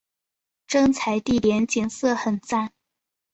[0.65, 2.71] 征才地点景色很讚